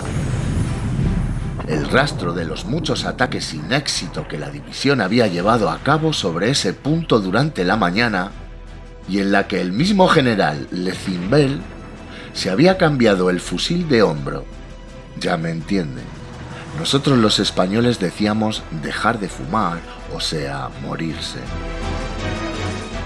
el 1.68 1.88
rastro 1.88 2.32
de 2.32 2.44
los 2.44 2.64
muchos 2.64 3.04
ataques 3.04 3.44
sin 3.44 3.72
éxito 3.72 4.26
que 4.26 4.38
la 4.38 4.50
división 4.50 5.00
había 5.00 5.26
llevado 5.26 5.70
a 5.70 5.78
cabo 5.78 6.12
sobre 6.12 6.50
ese 6.50 6.72
punto 6.72 7.20
durante 7.20 7.64
la 7.64 7.76
mañana 7.76 8.32
y 9.08 9.20
en 9.20 9.32
la 9.32 9.46
que 9.46 9.60
el 9.60 9.72
mismo 9.72 10.08
general 10.08 10.68
Lecimbel 10.70 11.60
se 12.32 12.50
había 12.50 12.78
cambiado 12.78 13.30
el 13.30 13.40
fusil 13.40 13.88
de 13.88 14.02
hombro. 14.02 14.44
Ya 15.20 15.36
me 15.36 15.50
entienden. 15.50 16.04
Nosotros 16.78 17.18
los 17.18 17.38
españoles 17.38 17.98
decíamos 17.98 18.62
dejar 18.82 19.20
de 19.20 19.28
fumar, 19.28 19.80
o 20.14 20.20
sea, 20.20 20.68
morirse. 20.82 21.38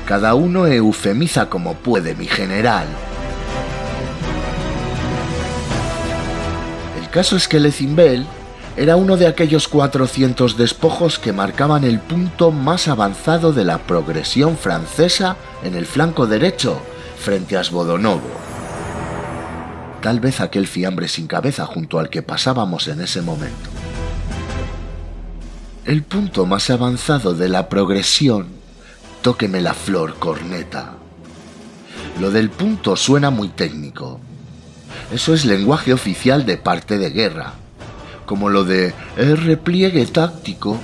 Cada 0.06 0.34
uno 0.34 0.66
eufemiza 0.66 1.48
como 1.48 1.74
puede, 1.74 2.14
mi 2.14 2.26
general. 2.26 2.86
El 7.00 7.10
caso 7.10 7.36
es 7.36 7.48
que 7.48 7.58
Lecimbel 7.58 8.26
era 8.76 8.96
uno 8.96 9.16
de 9.16 9.26
aquellos 9.26 9.68
400 9.68 10.56
despojos 10.56 11.18
que 11.18 11.32
marcaban 11.32 11.82
el 11.84 11.98
punto 11.98 12.50
más 12.50 12.88
avanzado 12.88 13.52
de 13.52 13.64
la 13.64 13.78
progresión 13.78 14.56
francesa 14.56 15.36
en 15.64 15.74
el 15.74 15.86
flanco 15.86 16.26
derecho, 16.26 16.80
frente 17.18 17.56
a 17.56 17.64
Svodonovo. 17.64 18.30
Tal 20.02 20.20
vez 20.20 20.40
aquel 20.40 20.66
fiambre 20.66 21.08
sin 21.08 21.26
cabeza 21.26 21.64
junto 21.64 21.98
al 21.98 22.10
que 22.10 22.22
pasábamos 22.22 22.86
en 22.86 23.00
ese 23.00 23.22
momento. 23.22 23.75
El 25.86 26.02
punto 26.02 26.46
más 26.46 26.68
avanzado 26.70 27.34
de 27.34 27.48
la 27.48 27.68
progresión, 27.68 28.48
tóqueme 29.22 29.60
la 29.60 29.74
flor, 29.74 30.16
corneta. 30.18 30.94
Lo 32.20 32.30
del 32.30 32.50
punto 32.50 32.96
suena 32.96 33.30
muy 33.30 33.48
técnico. 33.48 34.20
Eso 35.12 35.32
es 35.32 35.44
lenguaje 35.44 35.92
oficial 35.92 36.44
de 36.44 36.56
parte 36.56 36.98
de 36.98 37.10
guerra 37.10 37.54
como 38.26 38.50
lo 38.50 38.64
de 38.64 38.92
el 39.16 39.38
repliegue 39.38 40.04
táctico 40.06 40.78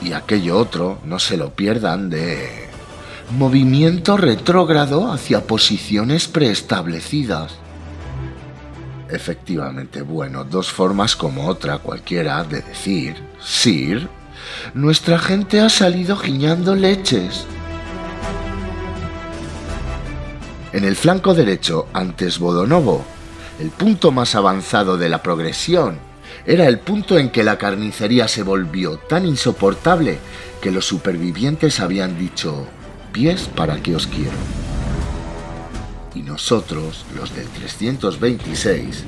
y 0.00 0.12
aquello 0.12 0.56
otro, 0.56 1.00
no 1.04 1.18
se 1.18 1.36
lo 1.36 1.52
pierdan, 1.52 2.08
de 2.08 2.68
movimiento 3.36 4.16
retrógrado 4.16 5.12
hacia 5.12 5.46
posiciones 5.46 6.28
preestablecidas. 6.28 7.56
Efectivamente, 9.10 10.02
bueno, 10.02 10.44
dos 10.44 10.70
formas 10.70 11.16
como 11.16 11.48
otra 11.48 11.78
cualquiera 11.78 12.44
de 12.44 12.62
decir, 12.62 13.16
Sir, 13.42 14.08
nuestra 14.74 15.18
gente 15.18 15.60
ha 15.60 15.68
salido 15.68 16.16
giñando 16.16 16.74
leches. 16.74 17.46
En 20.72 20.84
el 20.84 20.96
flanco 20.96 21.34
derecho, 21.34 21.88
antes 21.92 22.38
Bodonovo, 22.38 23.04
el 23.58 23.70
punto 23.70 24.12
más 24.12 24.34
avanzado 24.34 24.96
de 24.98 25.08
la 25.08 25.22
progresión 25.22 25.98
era 26.46 26.66
el 26.66 26.78
punto 26.78 27.18
en 27.18 27.30
que 27.30 27.42
la 27.42 27.58
carnicería 27.58 28.28
se 28.28 28.42
volvió 28.42 28.98
tan 28.98 29.26
insoportable 29.26 30.18
que 30.60 30.70
los 30.70 30.86
supervivientes 30.86 31.80
habían 31.80 32.18
dicho, 32.18 32.66
pies 33.12 33.48
para 33.54 33.82
que 33.82 33.94
os 33.94 34.06
quiero. 34.06 34.36
Y 36.14 36.22
nosotros, 36.22 37.04
los 37.16 37.34
del 37.34 37.48
326, 37.48 39.04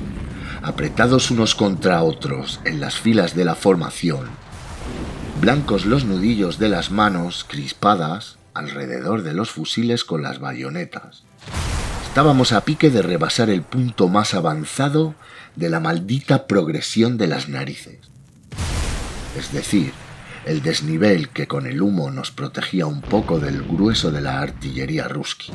apretados 0.63 1.31
unos 1.31 1.55
contra 1.55 2.03
otros 2.03 2.61
en 2.65 2.81
las 2.81 2.97
filas 2.97 3.35
de 3.35 3.45
la 3.45 3.55
formación, 3.55 4.29
blancos 5.41 5.87
los 5.87 6.05
nudillos 6.05 6.59
de 6.59 6.69
las 6.69 6.91
manos 6.91 7.47
crispadas 7.49 8.37
alrededor 8.53 9.23
de 9.23 9.33
los 9.33 9.51
fusiles 9.51 10.05
con 10.05 10.23
las 10.23 10.39
bayonetas. 10.39 11.23
Estábamos 12.07 12.53
a 12.53 12.61
pique 12.63 12.91
de 12.91 13.01
rebasar 13.01 13.49
el 13.49 13.63
punto 13.63 14.09
más 14.09 14.35
avanzado 14.35 15.15
de 15.57 15.71
la 15.71 15.81
maldita 15.81 16.47
progresión 16.47 17.17
de 17.17 17.27
las 17.27 17.49
narices. 17.49 17.99
Es 19.39 19.53
decir, 19.53 19.93
el 20.45 20.63
desnivel 20.63 21.31
que 21.31 21.47
con 21.47 21.67
el 21.67 21.81
humo 21.81 22.11
nos 22.11 22.31
protegía 22.31 22.87
un 22.87 23.01
poco 23.01 23.39
del 23.39 23.63
grueso 23.63 24.11
de 24.11 24.21
la 24.21 24.41
artillería 24.41 25.09
ruski. 25.09 25.53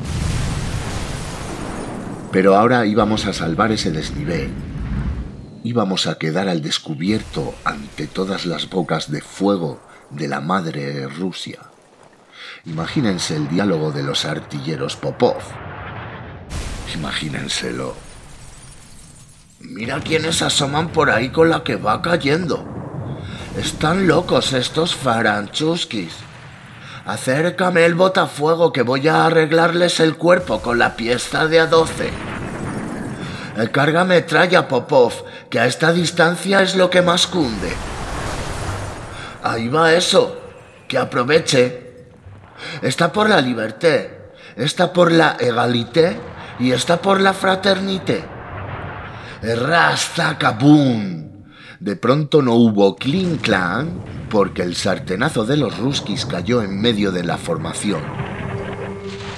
Pero 2.31 2.55
ahora 2.55 2.85
íbamos 2.85 3.25
a 3.27 3.33
salvar 3.33 3.71
ese 3.71 3.91
desnivel. 3.91 4.49
Íbamos 5.65 6.05
a 6.05 6.19
quedar 6.19 6.47
al 6.47 6.61
descubierto 6.61 7.55
ante 7.63 8.05
todas 8.05 8.45
las 8.45 8.69
bocas 8.69 9.09
de 9.09 9.21
fuego 9.21 9.81
de 10.11 10.27
la 10.27 10.39
madre 10.39 11.07
Rusia. 11.07 11.57
Imagínense 12.65 13.35
el 13.35 13.47
diálogo 13.47 13.91
de 13.91 14.03
los 14.03 14.25
artilleros 14.25 14.95
Popov. 14.95 15.41
Imagínenselo. 16.93 17.95
Mira 19.59 20.01
quiénes 20.01 20.43
asoman 20.43 20.89
por 20.89 21.09
ahí 21.09 21.29
con 21.29 21.49
la 21.49 21.63
que 21.63 21.77
va 21.77 21.99
cayendo. 22.03 22.63
Están 23.57 24.05
locos 24.05 24.53
estos 24.53 24.93
faranchuskis. 24.93 26.13
Acércame 27.07 27.85
el 27.85 27.95
botafuego 27.95 28.71
que 28.71 28.83
voy 28.83 29.07
a 29.07 29.25
arreglarles 29.25 29.99
el 29.99 30.15
cuerpo 30.15 30.61
con 30.61 30.77
la 30.77 30.95
pieza 30.95 31.47
de 31.47 31.59
a 31.59 31.65
12. 31.65 32.34
El 33.55 33.71
carga 33.71 34.03
metralla, 34.03 34.67
Popov, 34.67 35.13
que 35.49 35.59
a 35.59 35.65
esta 35.65 35.93
distancia 35.93 36.61
es 36.61 36.75
lo 36.75 36.89
que 36.89 37.01
más 37.01 37.25
cunde. 37.25 37.71
Ahí 39.43 39.69
va 39.69 39.93
eso, 39.93 40.41
que 40.87 40.97
aproveche. 40.97 42.07
Está 42.81 43.11
por 43.11 43.29
la 43.29 43.39
libertad, 43.39 44.01
está 44.57 44.91
por 44.91 45.11
la 45.11 45.37
egalité 45.39 46.19
y 46.59 46.71
está 46.71 47.01
por 47.01 47.21
la 47.21 47.33
fraternité. 47.33 48.23
Rasta 49.41 50.37
De 51.79 51.95
pronto 51.95 52.41
no 52.41 52.55
hubo 52.55 52.95
clean 52.95 53.37
clan 53.37 54.01
porque 54.29 54.63
el 54.63 54.75
sartenazo 54.75 55.45
de 55.45 55.57
los 55.57 55.77
ruskis 55.77 56.25
cayó 56.25 56.61
en 56.61 56.81
medio 56.81 57.11
de 57.11 57.23
la 57.23 57.37
formación. 57.37 58.01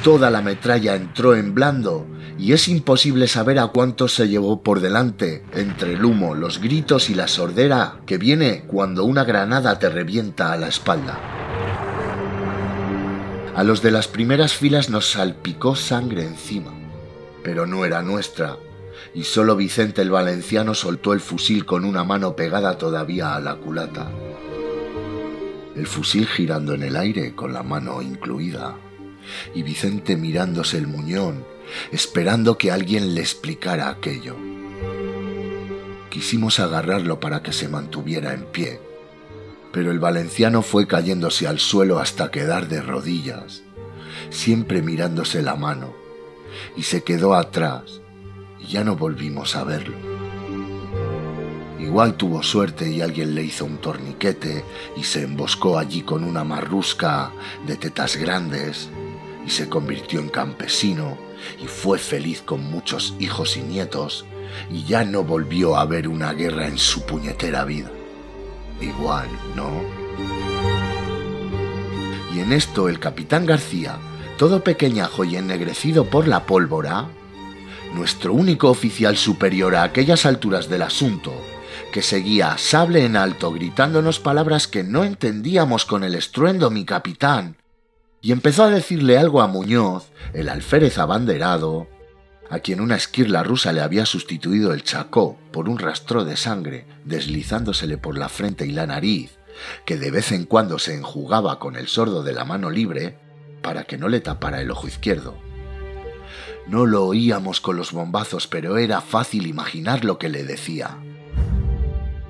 Toda 0.03 0.29
la 0.29 0.41
metralla 0.41 0.95
entró 0.95 1.35
en 1.35 1.53
blando 1.53 2.05
y 2.37 2.53
es 2.53 2.67
imposible 2.67 3.27
saber 3.27 3.59
a 3.59 3.67
cuántos 3.67 4.13
se 4.13 4.29
llevó 4.29 4.61
por 4.61 4.79
delante 4.79 5.43
entre 5.53 5.93
el 5.93 6.05
humo, 6.05 6.35
los 6.35 6.61
gritos 6.61 7.09
y 7.09 7.15
la 7.15 7.27
sordera 7.27 7.99
que 8.05 8.17
viene 8.17 8.63
cuando 8.67 9.03
una 9.03 9.23
granada 9.23 9.79
te 9.79 9.89
revienta 9.89 10.53
a 10.53 10.57
la 10.57 10.67
espalda. 10.67 11.19
A 13.55 13.63
los 13.63 13.81
de 13.81 13.89
las 13.89 14.07
primeras 14.07 14.53
filas 14.53 14.89
nos 14.89 15.11
salpicó 15.11 15.75
sangre 15.75 16.23
encima, 16.23 16.71
pero 17.43 17.65
no 17.65 17.85
era 17.85 18.03
nuestra, 18.03 18.55
y 19.15 19.23
solo 19.23 19.55
Vicente 19.55 20.03
el 20.03 20.11
Valenciano 20.11 20.75
soltó 20.75 21.11
el 21.13 21.21
fusil 21.21 21.65
con 21.65 21.83
una 21.83 22.03
mano 22.03 22.35
pegada 22.35 22.77
todavía 22.77 23.35
a 23.35 23.39
la 23.39 23.55
culata. 23.55 24.11
El 25.75 25.87
fusil 25.87 26.27
girando 26.27 26.75
en 26.75 26.83
el 26.83 26.95
aire 26.95 27.33
con 27.33 27.51
la 27.51 27.63
mano 27.63 28.01
incluida, 28.01 28.75
y 29.53 29.63
Vicente 29.63 30.15
mirándose 30.17 30.77
el 30.77 30.87
muñón 30.87 31.43
esperando 31.91 32.57
que 32.57 32.71
alguien 32.71 33.15
le 33.15 33.21
explicara 33.21 33.89
aquello. 33.89 34.35
Quisimos 36.09 36.59
agarrarlo 36.59 37.19
para 37.19 37.43
que 37.43 37.53
se 37.53 37.67
mantuviera 37.67 38.33
en 38.33 38.45
pie, 38.45 38.79
pero 39.71 39.91
el 39.91 39.99
valenciano 39.99 40.61
fue 40.61 40.87
cayéndose 40.87 41.47
al 41.47 41.59
suelo 41.59 41.99
hasta 41.99 42.31
quedar 42.31 42.67
de 42.67 42.81
rodillas, 42.81 43.63
siempre 44.29 44.81
mirándose 44.81 45.41
la 45.41 45.55
mano, 45.55 45.93
y 46.75 46.83
se 46.83 47.03
quedó 47.03 47.35
atrás, 47.35 48.01
y 48.59 48.67
ya 48.67 48.83
no 48.83 48.95
volvimos 48.95 49.55
a 49.55 49.63
verlo. 49.63 49.97
Igual 51.79 52.15
tuvo 52.15 52.43
suerte 52.43 52.89
y 52.89 53.01
alguien 53.01 53.33
le 53.33 53.43
hizo 53.43 53.63
un 53.63 53.77
torniquete 53.77 54.65
y 54.97 55.03
se 55.03 55.23
emboscó 55.23 55.77
allí 55.77 56.01
con 56.01 56.23
una 56.23 56.43
marrusca 56.43 57.31
de 57.65 57.77
tetas 57.77 58.17
grandes 58.17 58.89
y 59.47 59.49
se 59.49 59.69
convirtió 59.69 60.19
en 60.19 60.27
campesino 60.27 61.17
y 61.63 61.67
fue 61.67 61.97
feliz 61.97 62.41
con 62.41 62.69
muchos 62.69 63.15
hijos 63.17 63.55
y 63.55 63.61
nietos 63.61 64.25
y 64.69 64.83
ya 64.83 65.05
no 65.05 65.23
volvió 65.23 65.77
a 65.77 65.85
ver 65.85 66.09
una 66.09 66.33
guerra 66.33 66.67
en 66.67 66.77
su 66.77 67.05
puñetera 67.05 67.63
vida. 67.63 67.89
Igual, 68.81 69.29
¿no? 69.55 69.69
Y 72.35 72.41
en 72.41 72.51
esto 72.51 72.89
el 72.89 72.99
capitán 72.99 73.45
García, 73.45 73.97
todo 74.37 74.63
pequeñajo 74.63 75.23
y 75.23 75.37
ennegrecido 75.37 76.05
por 76.05 76.27
la 76.27 76.45
pólvora, 76.45 77.07
nuestro 77.95 78.33
único 78.33 78.69
oficial 78.69 79.15
superior 79.15 79.75
a 79.75 79.83
aquellas 79.83 80.25
alturas 80.25 80.67
del 80.67 80.81
asunto, 80.81 81.33
que 81.93 82.01
seguía 82.01 82.57
sable 82.57 83.05
en 83.05 83.15
alto 83.15 83.53
gritándonos 83.53 84.19
palabras 84.19 84.67
que 84.67 84.83
no 84.83 85.05
entendíamos 85.05 85.85
con 85.85 86.03
el 86.03 86.15
estruendo 86.15 86.69
mi 86.69 86.83
capitán, 86.83 87.55
y 88.21 88.31
empezó 88.31 88.63
a 88.63 88.69
decirle 88.69 89.17
algo 89.17 89.41
a 89.41 89.47
Muñoz, 89.47 90.11
el 90.33 90.49
alférez 90.49 90.97
abanderado, 90.97 91.87
a 92.49 92.59
quien 92.59 92.81
una 92.81 92.95
esquirla 92.95 93.43
rusa 93.43 93.73
le 93.73 93.81
había 93.81 94.05
sustituido 94.05 94.73
el 94.73 94.83
chacó 94.83 95.37
por 95.51 95.67
un 95.69 95.79
rastro 95.79 96.23
de 96.23 96.37
sangre 96.37 96.85
deslizándosele 97.03 97.97
por 97.97 98.17
la 98.17 98.29
frente 98.29 98.65
y 98.65 98.71
la 98.71 98.87
nariz, 98.87 99.37
que 99.85 99.97
de 99.97 100.11
vez 100.11 100.31
en 100.31 100.45
cuando 100.45 100.79
se 100.79 100.95
enjugaba 100.95 101.59
con 101.59 101.75
el 101.75 101.87
sordo 101.87 102.23
de 102.23 102.33
la 102.33 102.45
mano 102.45 102.69
libre 102.69 103.17
para 103.61 103.83
que 103.83 103.97
no 103.97 104.07
le 104.07 104.21
tapara 104.21 104.61
el 104.61 104.71
ojo 104.71 104.87
izquierdo. 104.87 105.35
No 106.67 106.85
lo 106.85 107.05
oíamos 107.05 107.61
con 107.61 107.77
los 107.77 107.91
bombazos, 107.91 108.47
pero 108.47 108.77
era 108.77 109.01
fácil 109.01 109.47
imaginar 109.47 110.03
lo 110.03 110.17
que 110.17 110.29
le 110.29 110.43
decía. 110.43 110.97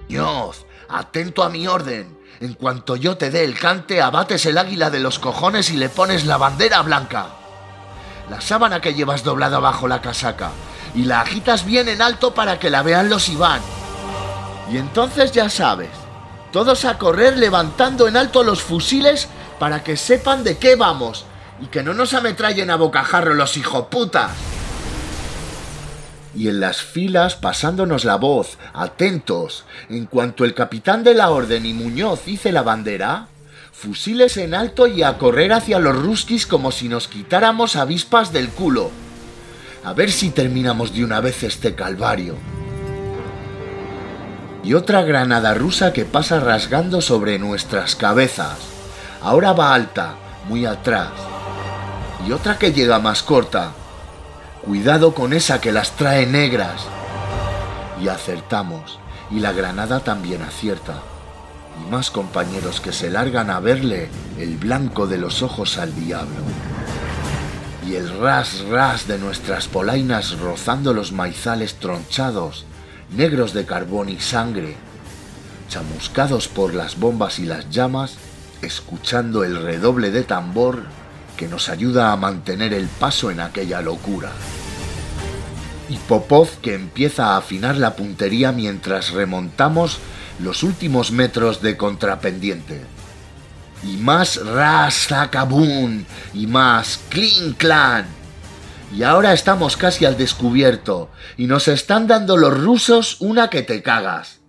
Muñoz, 0.10 0.66
atento 0.88 1.44
a 1.44 1.50
mi 1.50 1.68
orden. 1.68 2.17
En 2.40 2.54
cuanto 2.54 2.96
yo 2.96 3.18
te 3.18 3.32
dé 3.32 3.44
el 3.44 3.60
cante, 3.60 4.02
abates 4.02 4.46
el 4.46 4.58
águila 4.58 4.90
de 4.90 5.00
los 5.00 5.20
cojones 5.20 5.70
y 5.72 5.78
le 5.78 5.90
pones 5.90 6.26
la 6.26 6.38
bandera 6.38 6.82
blanca. 6.82 7.28
La 8.30 8.42
sábana 8.42 8.80
que 8.82 8.94
llevas 8.94 9.24
doblada 9.24 9.60
bajo 9.60 9.88
la 9.88 10.02
casaca. 10.02 10.52
Y 10.94 11.04
la 11.04 11.22
agitas 11.22 11.66
bien 11.66 11.90
en 11.90 12.02
alto 12.02 12.34
para 12.34 12.60
que 12.60 12.70
la 12.70 12.84
vean 12.84 13.10
los 13.10 13.30
Iván. 13.30 13.62
Y 14.72 14.78
entonces 14.78 15.32
ya 15.32 15.50
sabes, 15.50 15.90
todos 16.52 16.86
a 16.86 16.98
correr 16.98 17.38
levantando 17.38 18.08
en 18.08 18.18
alto 18.18 18.44
los 18.44 18.62
fusiles 18.62 19.28
para 19.60 19.84
que 19.84 19.98
sepan 19.98 20.44
de 20.44 20.58
qué 20.58 20.76
vamos 20.76 21.26
y 21.60 21.68
que 21.68 21.84
no 21.84 21.94
nos 21.94 22.14
ametrallen 22.14 22.70
a 22.70 22.76
bocajarro 22.76 23.34
los 23.34 23.58
hijoputas 23.58 24.32
y 26.38 26.50
en 26.50 26.60
las 26.60 26.84
filas 26.84 27.36
pasándonos 27.36 28.06
la 28.06 28.16
voz, 28.16 28.60
atentos, 28.74 29.66
en 29.90 30.06
cuanto 30.06 30.46
el 30.46 30.54
capitán 30.54 31.04
de 31.04 31.16
la 31.16 31.32
orden 31.32 31.66
y 31.66 31.74
Muñoz 31.74 32.28
hice 32.28 32.52
la 32.52 32.62
bandera, 32.62 33.28
fusiles 33.74 34.38
en 34.38 34.54
alto 34.54 34.86
y 34.86 35.02
a 35.02 35.18
correr 35.18 35.52
hacia 35.52 35.80
los 35.80 35.96
ruskis 35.96 36.46
como 36.46 36.72
si 36.72 36.90
nos 36.90 37.08
quitáramos 37.08 37.76
avispas 37.76 38.32
del 38.32 38.50
culo. 38.50 38.92
A 39.84 39.94
ver 39.94 40.12
si 40.12 40.30
terminamos 40.30 40.94
de 40.94 41.04
una 41.04 41.22
vez 41.22 41.42
este 41.42 41.74
calvario. 41.74 42.36
Y 44.64 44.76
otra 44.76 45.02
granada 45.02 45.56
rusa 45.56 45.92
que 45.92 46.06
pasa 46.06 46.40
rasgando 46.40 47.02
sobre 47.02 47.40
nuestras 47.40 47.96
cabezas. 47.96 48.58
Ahora 49.22 49.54
va 49.54 49.74
alta, 49.74 50.16
muy 50.48 50.66
atrás. 50.66 51.10
Y 52.28 52.32
otra 52.32 52.60
que 52.60 52.74
llega 52.74 53.00
más 53.00 53.24
corta, 53.24 53.72
Cuidado 54.68 55.16
con 55.16 55.32
esa 55.32 55.62
que 55.62 55.72
las 55.72 55.92
trae 55.92 56.26
negras. 56.26 56.82
Y 58.04 58.10
acertamos, 58.10 59.00
y 59.32 59.40
la 59.40 59.54
granada 59.54 60.02
también 60.02 60.42
acierta. 60.42 60.96
Y 61.82 61.90
más 61.90 62.12
compañeros 62.12 62.82
que 62.82 62.92
se 62.92 63.10
largan 63.10 63.50
a 63.50 63.62
verle 63.62 64.10
el 64.38 64.58
blanco 64.58 65.08
de 65.08 65.20
los 65.20 65.42
ojos 65.42 65.78
al 65.78 65.96
diablo. 65.96 66.42
Y 67.88 67.96
el 67.96 68.20
ras 68.20 68.60
ras 68.66 69.08
de 69.08 69.18
nuestras 69.18 69.70
polainas 69.70 70.38
rozando 70.38 70.94
los 70.94 71.14
maizales 71.14 71.76
tronchados, 71.76 72.66
negros 73.16 73.54
de 73.54 73.66
carbón 73.66 74.10
y 74.10 74.20
sangre, 74.20 74.76
chamuscados 75.70 76.50
por 76.50 76.74
las 76.74 77.00
bombas 77.00 77.40
y 77.40 77.46
las 77.46 77.70
llamas, 77.70 78.18
escuchando 78.62 79.46
el 79.46 79.64
redoble 79.64 80.12
de 80.12 80.24
tambor 80.24 80.84
que 81.38 81.48
nos 81.48 81.70
ayuda 81.70 82.12
a 82.12 82.18
mantener 82.18 82.74
el 82.74 82.88
paso 82.88 83.32
en 83.32 83.40
aquella 83.40 83.82
locura. 83.82 84.32
Y 85.90 85.96
Popov 85.96 86.50
que 86.62 86.74
empieza 86.74 87.28
a 87.28 87.38
afinar 87.38 87.78
la 87.78 87.96
puntería 87.96 88.52
mientras 88.52 89.12
remontamos 89.12 90.00
los 90.40 90.64
últimos 90.64 91.12
metros 91.12 91.62
de 91.62 91.78
contrapendiente. 91.78 92.82
Y 93.84 93.98
más 93.98 94.38
Rasakabun 94.46 96.06
y 96.34 96.48
más 96.48 97.00
Clean 97.10 97.54
Clan. 97.54 98.06
Y 98.96 99.04
ahora 99.04 99.34
estamos 99.34 99.78
casi 99.78 100.06
al 100.06 100.18
descubierto 100.18 101.10
y 101.36 101.48
nos 101.48 101.68
están 101.68 102.08
dando 102.08 102.38
los 102.38 102.58
rusos 102.58 103.18
una 103.20 103.50
que 103.50 103.62
te 103.62 103.82
cagas. 103.82 104.40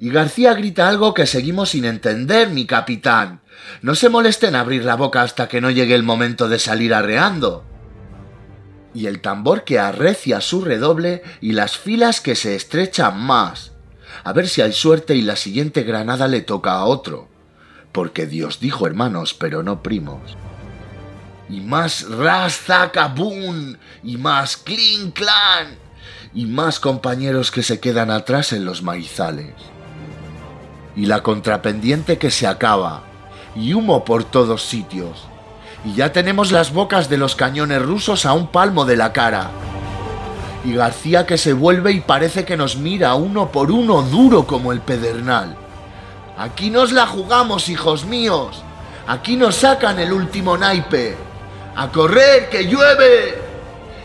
Y 0.00 0.10
García 0.10 0.54
grita 0.54 0.88
algo 0.88 1.14
que 1.14 1.26
seguimos 1.26 1.70
sin 1.70 1.84
entender, 1.84 2.50
mi 2.50 2.66
capitán. 2.66 3.40
No 3.82 3.94
se 3.94 4.08
molesten 4.08 4.50
en 4.50 4.56
abrir 4.56 4.84
la 4.84 4.94
boca 4.94 5.22
hasta 5.22 5.48
que 5.48 5.60
no 5.60 5.70
llegue 5.70 5.94
el 5.94 6.02
momento 6.04 6.48
de 6.48 6.58
salir 6.58 6.94
arreando. 6.94 7.64
Y 8.94 9.06
el 9.06 9.20
tambor 9.20 9.64
que 9.64 9.78
arrecia 9.78 10.40
su 10.40 10.62
redoble 10.62 11.22
y 11.40 11.52
las 11.52 11.76
filas 11.76 12.20
que 12.20 12.34
se 12.34 12.54
estrechan 12.54 13.20
más. 13.20 13.72
A 14.24 14.32
ver 14.32 14.48
si 14.48 14.62
hay 14.62 14.72
suerte 14.72 15.14
y 15.14 15.22
la 15.22 15.36
siguiente 15.36 15.82
granada 15.82 16.28
le 16.28 16.40
toca 16.40 16.72
a 16.72 16.84
otro. 16.84 17.28
Porque 17.92 18.26
Dios 18.26 18.60
dijo 18.60 18.86
hermanos, 18.86 19.34
pero 19.34 19.62
no 19.62 19.82
primos. 19.82 20.36
Y 21.48 21.60
más 21.60 22.08
ras, 22.10 22.62
y 24.02 24.16
más 24.18 24.56
clean 24.56 25.10
clan, 25.12 25.78
y 26.34 26.44
más 26.44 26.78
compañeros 26.78 27.50
que 27.50 27.62
se 27.62 27.80
quedan 27.80 28.10
atrás 28.10 28.52
en 28.52 28.64
los 28.64 28.82
maizales. 28.82 29.54
Y 30.94 31.06
la 31.06 31.22
contrapendiente 31.22 32.18
que 32.18 32.30
se 32.30 32.46
acaba, 32.46 33.04
y 33.54 33.72
humo 33.72 34.04
por 34.04 34.24
todos 34.24 34.62
sitios 34.62 35.27
y 35.84 35.94
ya 35.94 36.12
tenemos 36.12 36.50
las 36.52 36.72
bocas 36.72 37.08
de 37.08 37.18
los 37.18 37.36
cañones 37.36 37.82
rusos 37.82 38.26
a 38.26 38.32
un 38.32 38.48
palmo 38.48 38.84
de 38.84 38.96
la 38.96 39.12
cara. 39.12 39.50
Y 40.64 40.74
García 40.74 41.26
que 41.26 41.38
se 41.38 41.52
vuelve 41.52 41.92
y 41.92 42.00
parece 42.00 42.44
que 42.44 42.56
nos 42.56 42.76
mira 42.76 43.14
uno 43.14 43.52
por 43.52 43.70
uno 43.70 44.02
duro 44.02 44.46
como 44.46 44.72
el 44.72 44.80
pedernal. 44.80 45.56
Aquí 46.36 46.70
nos 46.70 46.92
la 46.92 47.06
jugamos, 47.06 47.68
hijos 47.68 48.04
míos. 48.04 48.62
Aquí 49.06 49.36
nos 49.36 49.56
sacan 49.56 49.98
el 49.98 50.12
último 50.12 50.58
naipe. 50.58 51.16
¡A 51.76 51.88
correr, 51.88 52.50
que 52.50 52.64
llueve! 52.64 53.38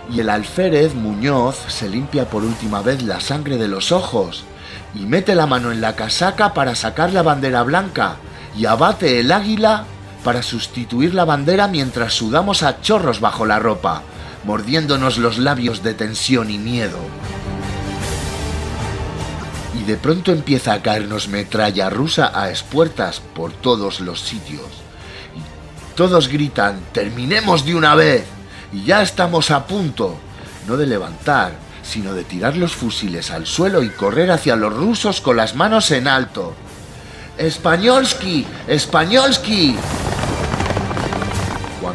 Y 0.10 0.20
el 0.20 0.30
alférez 0.30 0.94
Muñoz 0.94 1.58
se 1.68 1.90
limpia 1.90 2.26
por 2.26 2.44
última 2.44 2.82
vez 2.82 3.02
la 3.04 3.20
sangre 3.20 3.58
de 3.58 3.68
los 3.68 3.92
ojos 3.92 4.46
y 4.94 5.00
mete 5.00 5.34
la 5.34 5.48
mano 5.48 5.72
en 5.72 5.82
la 5.82 5.96
casaca 5.96 6.54
para 6.54 6.76
sacar 6.76 7.14
la 7.14 7.24
bandera 7.24 7.64
blanca 7.64 8.18
y 8.56 8.66
abate 8.66 9.20
el 9.20 9.32
águila 9.32 9.86
para 10.24 10.44
sustituir 10.44 11.14
la 11.14 11.26
bandera 11.26 11.68
mientras 11.68 12.14
sudamos 12.14 12.64
a 12.64 12.82
chorros 12.82 13.20
bajo 13.20 13.46
la 13.46 13.60
ropa, 13.60 14.04
mordiéndonos 14.46 15.18
los 15.18 15.38
labios 15.38 15.84
de 15.84 15.94
tensión 15.94 16.50
y 16.50 16.58
miedo. 16.58 17.00
Y 19.80 19.84
de 19.84 19.98
pronto 19.98 20.32
empieza 20.32 20.74
a 20.74 20.82
caernos 20.82 21.28
metralla 21.28 21.90
rusa 21.90 22.32
a 22.34 22.50
espuertas 22.50 23.22
por 23.34 23.52
todos 23.52 24.00
los 24.00 24.22
sitios. 24.22 24.68
Todos 25.96 26.28
gritan, 26.28 26.80
terminemos 26.92 27.66
de 27.66 27.76
una 27.76 27.96
vez. 27.96 28.26
Y 28.72 28.84
ya 28.86 29.02
estamos 29.04 29.52
a 29.52 29.68
punto, 29.68 30.18
no 30.68 30.78
de 30.78 30.88
levantar, 30.88 31.54
sino 31.84 32.14
de 32.14 32.24
tirar 32.24 32.58
los 32.58 32.74
fusiles 32.74 33.30
al 33.30 33.46
suelo 33.46 33.84
y 33.84 33.90
correr 33.90 34.32
hacia 34.32 34.56
los 34.56 34.74
rusos 34.74 35.22
con 35.22 35.38
las 35.38 35.56
manos 35.56 35.92
en 35.92 36.08
alto. 36.08 36.56
¡Españolski! 37.38 38.46
¡Españolski! 38.68 39.76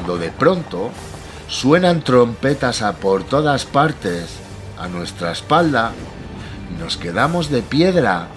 Cuando 0.08 0.24
de 0.24 0.32
pronto 0.32 0.90
suenan 1.48 2.00
trompetas 2.00 2.80
a 2.80 2.94
por 2.94 3.24
todas 3.24 3.66
partes 3.66 4.38
a 4.78 4.88
nuestra 4.88 5.32
espalda 5.32 5.92
nos 6.80 6.96
quedamos 6.96 7.50
de 7.50 7.60
piedra 7.60 8.28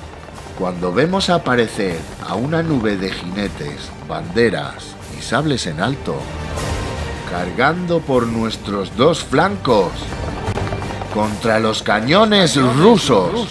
cuando 0.60 0.92
vemos 0.92 1.30
aparecer 1.30 1.98
a 2.28 2.36
una 2.36 2.62
nube 2.62 2.98
de 2.98 3.10
jinetes, 3.10 3.90
banderas 4.06 4.98
y 5.18 5.22
sables 5.22 5.66
en 5.66 5.80
alto, 5.80 6.16
cargando 7.30 8.02
por 8.02 8.28
nuestros 8.28 8.98
dos 8.98 9.24
flancos 9.24 9.94
contra 11.14 11.58
los 11.60 11.84
cañones 11.84 12.62
rusos. 12.62 13.48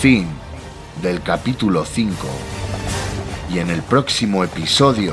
Fin 0.00 0.26
del 1.00 1.22
capítulo 1.22 1.84
5 1.84 2.26
y 3.52 3.58
en 3.58 3.68
el 3.68 3.82
próximo 3.82 4.44
episodio, 4.44 5.12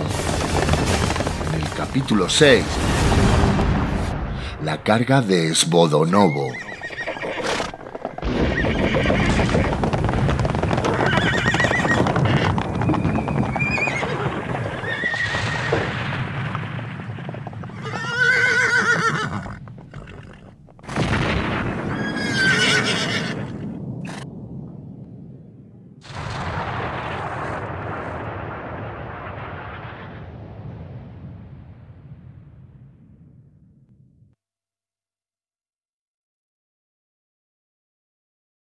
en 1.50 1.62
el 1.62 1.70
capítulo 1.72 2.30
6, 2.30 2.64
la 4.64 4.82
carga 4.82 5.22
de 5.22 5.54
Svodonovo. 5.54 6.69